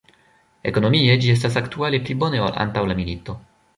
Ekonomie, 0.69 1.17
ĝi 1.25 1.29
estas 1.33 1.59
aktuale 1.63 1.99
pli 2.07 2.17
bone 2.25 2.41
ol 2.47 2.59
antaŭ 2.67 2.87
la 2.93 2.97
milito. 3.03 3.37